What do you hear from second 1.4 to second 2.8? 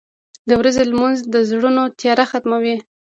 زړونو تیاره ختموي.